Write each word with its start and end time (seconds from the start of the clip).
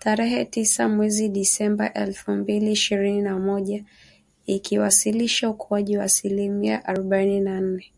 Tarehe 0.00 0.40
Tisa 0.52 0.88
mwezi 0.88 1.28
Disemba 1.28 1.92
elfu 1.92 2.30
mbili 2.32 2.72
ishirini 2.72 3.22
na 3.22 3.38
moja 3.38 3.84
ikiwasilisha 4.46 5.50
ukuaji 5.50 5.96
wa 5.98 6.04
asilimia 6.04 6.84
arubaini 6.84 7.40
na 7.40 7.60
nne 7.60 7.92